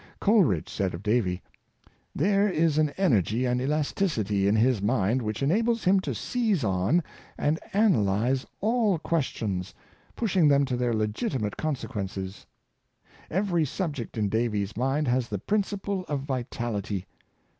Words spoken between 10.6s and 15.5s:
to their legitimate consequences Every subject in Davy's mind has the